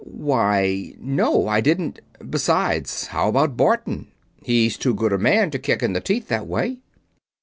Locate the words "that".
6.29-6.47